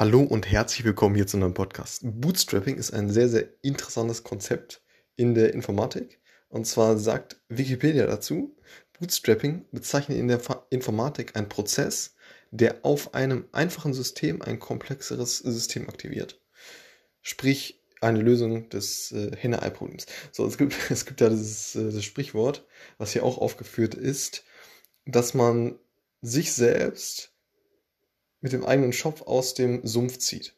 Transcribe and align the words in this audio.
Hallo 0.00 0.22
und 0.22 0.50
herzlich 0.50 0.86
willkommen 0.86 1.14
hier 1.14 1.26
zu 1.26 1.36
einem 1.36 1.52
Podcast. 1.52 2.00
Bootstrapping 2.02 2.78
ist 2.78 2.90
ein 2.90 3.10
sehr, 3.10 3.28
sehr 3.28 3.48
interessantes 3.60 4.24
Konzept 4.24 4.82
in 5.16 5.34
der 5.34 5.52
Informatik. 5.52 6.22
Und 6.48 6.66
zwar 6.66 6.96
sagt 6.96 7.38
Wikipedia 7.50 8.06
dazu, 8.06 8.56
Bootstrapping 8.98 9.66
bezeichnet 9.72 10.16
in 10.16 10.28
der 10.28 10.40
Informatik 10.70 11.36
einen 11.36 11.50
Prozess, 11.50 12.14
der 12.50 12.82
auf 12.82 13.12
einem 13.12 13.44
einfachen 13.52 13.92
System 13.92 14.40
ein 14.40 14.58
komplexeres 14.58 15.36
System 15.36 15.86
aktiviert. 15.86 16.40
Sprich, 17.20 17.84
eine 18.00 18.22
Lösung 18.22 18.70
des 18.70 19.12
äh, 19.12 19.36
Henne-Ei-Problems. 19.36 20.06
So, 20.32 20.46
es 20.46 20.56
gibt, 20.56 20.74
es 20.90 21.04
gibt 21.04 21.20
ja 21.20 21.28
dieses, 21.28 21.76
äh, 21.76 22.00
Sprichwort, 22.00 22.66
was 22.96 23.12
hier 23.12 23.22
auch 23.22 23.36
aufgeführt 23.36 23.94
ist, 23.94 24.44
dass 25.04 25.34
man 25.34 25.78
sich 26.22 26.54
selbst 26.54 27.34
mit 28.40 28.52
dem 28.52 28.64
eigenen 28.64 28.92
Schopf 28.92 29.22
aus 29.22 29.54
dem 29.54 29.86
Sumpf 29.86 30.18
zieht. 30.18 30.54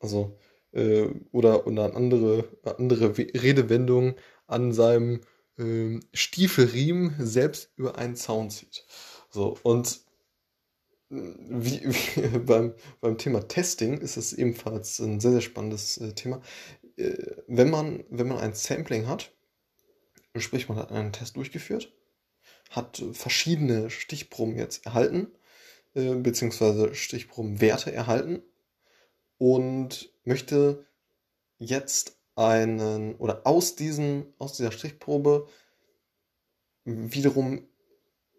Also, 0.00 0.38
äh, 0.72 1.08
oder, 1.32 1.66
oder 1.66 1.94
andere, 1.94 2.48
andere 2.64 3.16
Redewendung 3.16 4.16
an 4.46 4.72
seinem 4.72 5.20
äh, 5.58 6.00
Stiefelriemen 6.12 7.14
selbst 7.18 7.72
über 7.76 7.98
einen 7.98 8.16
Zaun 8.16 8.50
zieht. 8.50 8.84
So, 9.30 9.58
und 9.62 10.00
äh, 11.10 11.14
wie, 11.14 11.80
wie 11.84 12.38
beim, 12.38 12.74
beim 13.00 13.18
Thema 13.18 13.46
Testing 13.48 13.98
ist 13.98 14.16
es 14.16 14.32
ebenfalls 14.32 14.98
ein 14.98 15.20
sehr, 15.20 15.32
sehr 15.32 15.40
spannendes 15.40 15.98
äh, 15.98 16.12
Thema. 16.12 16.42
Äh, 16.96 17.16
wenn, 17.46 17.70
man, 17.70 18.04
wenn 18.10 18.28
man 18.28 18.38
ein 18.38 18.54
Sampling 18.54 19.06
hat, 19.06 19.32
sprich 20.36 20.68
man 20.68 20.78
hat 20.78 20.92
einen 20.92 21.12
Test 21.12 21.36
durchgeführt, 21.36 21.92
hat 22.70 23.02
verschiedene 23.12 23.90
Stichproben 23.90 24.56
jetzt 24.56 24.84
erhalten 24.84 25.28
äh, 25.96 26.14
beziehungsweise 26.14 26.94
Stichprobenwerte 26.94 27.90
erhalten 27.90 28.42
und 29.38 30.12
möchte 30.24 30.86
jetzt 31.58 32.18
einen 32.34 33.14
oder 33.16 33.46
aus 33.46 33.76
diesen 33.76 34.34
aus 34.38 34.52
dieser 34.52 34.72
Stichprobe 34.72 35.48
wiederum 36.84 37.66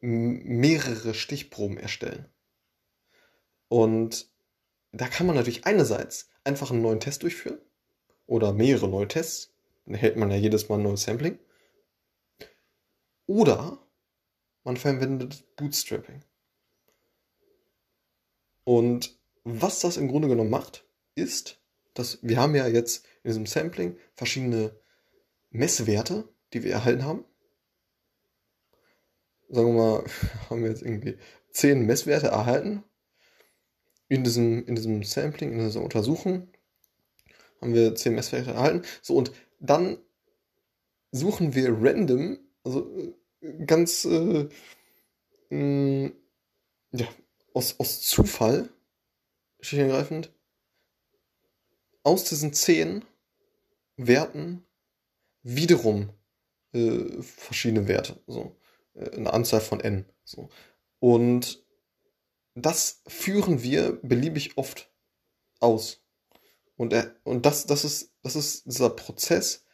mehrere 0.01 1.15
Stichproben 1.15 1.77
erstellen. 1.77 2.29
Und 3.69 4.29
da 4.91 5.07
kann 5.07 5.25
man 5.25 5.35
natürlich 5.35 5.65
einerseits 5.65 6.29
einfach 6.43 6.69
einen 6.69 6.83
neuen 6.83 6.99
Test 6.99 7.23
durchführen 7.23 7.59
oder 8.27 8.53
mehrere 8.53 8.87
neue 8.87 9.07
Tests. 9.07 9.51
Dann 9.85 9.95
hält 9.95 10.15
man 10.15 10.29
ja 10.29 10.37
jedes 10.37 10.69
Mal 10.69 10.75
ein 10.75 10.83
neues 10.83 11.03
Sampling. 11.03 11.39
Oder 13.25 13.79
man 14.63 14.77
verwendet 14.77 15.43
Bootstrapping. 15.55 16.23
Und 18.67 19.17
was 19.45 19.79
das 19.79 19.95
im 19.95 20.09
Grunde 20.09 20.27
genommen 20.27 20.49
macht, 20.49 20.85
ist, 21.15 21.61
dass 21.93 22.19
wir 22.21 22.35
haben 22.35 22.53
ja 22.53 22.67
jetzt 22.67 23.05
in 23.23 23.29
diesem 23.29 23.45
Sampling 23.45 23.97
verschiedene 24.13 24.77
Messwerte, 25.51 26.27
die 26.51 26.65
wir 26.65 26.73
erhalten 26.73 27.05
haben. 27.05 27.23
Sagen 29.47 29.67
wir 29.67 29.73
mal, 29.73 30.05
haben 30.49 30.63
wir 30.63 30.69
jetzt 30.69 30.81
irgendwie 30.81 31.17
zehn 31.49 31.85
Messwerte 31.85 32.27
erhalten. 32.27 32.83
In 34.09 34.25
diesem, 34.25 34.65
in 34.65 34.75
diesem 34.75 35.01
Sampling, 35.01 35.53
in 35.53 35.59
dieser 35.59 35.81
Untersuchung 35.81 36.49
haben 37.61 37.73
wir 37.73 37.95
zehn 37.95 38.15
Messwerte 38.15 38.51
erhalten. 38.51 38.81
So, 39.01 39.15
und 39.15 39.31
dann 39.61 39.97
suchen 41.11 41.55
wir 41.55 41.69
random, 41.71 42.37
also 42.65 43.13
äh, 43.39 43.63
ganz 43.65 44.03
äh, 44.03 44.49
mh, 45.51 46.11
ja, 46.91 47.07
aus, 47.57 47.79
aus 47.79 48.01
Zufall, 48.01 48.69
schlicht 49.59 49.81
ergreifend, 49.81 50.31
aus 52.03 52.23
diesen 52.25 52.53
zehn 52.53 53.03
Werten 53.95 54.63
wiederum 55.41 56.11
äh, 56.73 57.21
verschiedene 57.23 57.87
Werte. 57.87 58.21
So. 58.27 58.55
Äh, 58.93 59.09
eine 59.15 59.33
Anzahl 59.33 59.61
von 59.61 59.79
n. 59.79 60.05
So. 60.23 60.49
Und 60.99 61.65
das 62.53 63.01
führen 63.07 63.63
wir 63.63 63.93
beliebig 64.03 64.55
oft 64.57 64.91
aus. 65.59 65.99
Und, 66.75 66.93
er, 66.93 67.15
und 67.23 67.47
das, 67.47 67.65
das, 67.65 67.83
ist, 67.83 68.13
das 68.21 68.35
ist 68.35 68.67
dieser 68.67 68.91
Prozess 68.91 69.65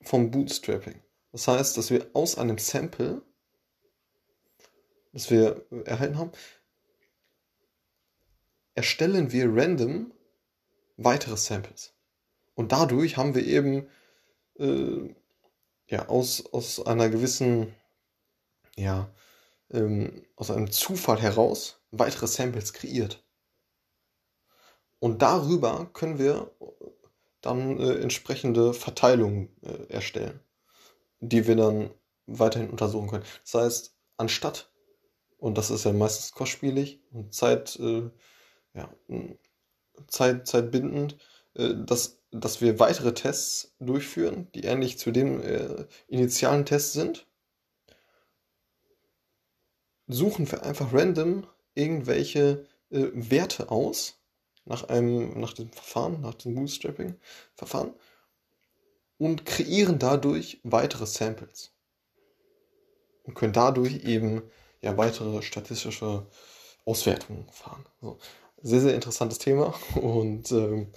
vom 0.00 0.30
Bootstrapping. 0.30 1.02
Das 1.32 1.48
heißt, 1.48 1.76
dass 1.76 1.90
wir 1.90 2.08
aus 2.12 2.38
einem 2.38 2.58
Sample, 2.58 3.20
das 5.12 5.28
wir 5.32 5.66
erhalten 5.86 6.18
haben, 6.18 6.30
erstellen 8.74 9.32
wir 9.32 9.46
random 9.48 10.12
weitere 10.96 11.36
Samples. 11.36 11.94
Und 12.54 12.72
dadurch 12.72 13.16
haben 13.16 13.34
wir 13.34 13.44
eben 13.44 13.88
äh, 14.58 15.14
ja, 15.88 16.08
aus, 16.08 16.44
aus 16.52 16.84
einer 16.86 17.08
gewissen, 17.08 17.74
ja, 18.76 19.10
ähm, 19.70 20.24
aus 20.36 20.50
einem 20.50 20.70
Zufall 20.70 21.20
heraus 21.20 21.80
weitere 21.90 22.26
Samples 22.26 22.72
kreiert. 22.72 23.24
Und 24.98 25.22
darüber 25.22 25.90
können 25.92 26.18
wir 26.18 26.50
dann 27.40 27.78
äh, 27.78 27.96
entsprechende 27.96 28.72
Verteilungen 28.72 29.54
äh, 29.62 29.92
erstellen, 29.92 30.40
die 31.20 31.46
wir 31.46 31.56
dann 31.56 31.90
weiterhin 32.26 32.70
untersuchen 32.70 33.10
können. 33.10 33.24
Das 33.42 33.54
heißt, 33.54 33.96
anstatt, 34.16 34.72
und 35.36 35.58
das 35.58 35.70
ist 35.70 35.84
ja 35.84 35.92
meistens 35.92 36.32
kostspielig 36.32 37.02
und 37.12 37.34
Zeit, 37.34 37.78
äh, 37.78 38.10
ja, 38.74 38.92
Zeit, 40.08 40.46
zeitbindend, 40.46 41.16
äh, 41.54 41.74
dass, 41.74 42.18
dass 42.30 42.60
wir 42.60 42.78
weitere 42.78 43.14
Tests 43.14 43.74
durchführen, 43.78 44.48
die 44.54 44.64
ähnlich 44.64 44.98
zu 44.98 45.10
den 45.10 45.40
äh, 45.40 45.86
initialen 46.08 46.66
Tests 46.66 46.92
sind. 46.92 47.26
Suchen 50.06 50.50
wir 50.50 50.64
einfach 50.64 50.92
random 50.92 51.46
irgendwelche 51.74 52.66
äh, 52.90 53.08
Werte 53.14 53.70
aus 53.70 54.20
nach 54.64 54.84
einem, 54.84 55.40
nach 55.40 55.52
dem 55.52 55.70
Verfahren, 55.72 56.20
nach 56.20 56.34
dem 56.34 56.54
Bootstrapping-Verfahren 56.54 57.94
und 59.18 59.46
kreieren 59.46 59.98
dadurch 59.98 60.60
weitere 60.62 61.06
Samples 61.06 61.72
und 63.22 63.34
können 63.34 63.52
dadurch 63.52 64.04
eben 64.04 64.42
ja 64.80 64.96
weitere 64.96 65.42
statistische 65.42 66.26
Auswertungen 66.84 67.48
fahren. 67.50 67.86
So 68.00 68.18
sehr, 68.64 68.80
sehr 68.80 68.94
interessantes 68.94 69.38
Thema 69.38 69.74
und 69.94 70.50
ähm, 70.50 70.88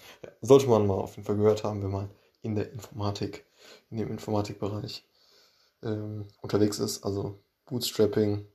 sollte 0.41 0.67
man 0.67 0.87
mal 0.87 0.95
auf 0.95 1.15
jeden 1.15 1.25
Fall 1.25 1.35
gehört 1.35 1.63
haben, 1.63 1.83
wenn 1.83 1.91
man 1.91 2.09
in 2.41 2.55
der 2.55 2.71
Informatik, 2.71 3.45
in 3.91 3.97
dem 3.97 4.09
Informatikbereich 4.09 5.05
ähm, 5.83 6.27
unterwegs 6.41 6.79
ist. 6.79 7.03
Also 7.03 7.39
Bootstrapping, 7.65 8.47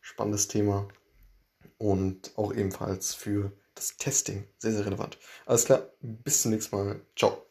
spannendes 0.00 0.48
Thema 0.48 0.88
und 1.78 2.32
auch 2.36 2.52
ebenfalls 2.54 3.14
für 3.14 3.52
das 3.74 3.98
Testing 3.98 4.48
sehr, 4.58 4.72
sehr 4.72 4.86
relevant. 4.86 5.18
Alles 5.44 5.66
klar, 5.66 5.90
bis 6.00 6.42
zum 6.42 6.52
nächsten 6.52 6.74
Mal. 6.74 7.00
Ciao. 7.14 7.45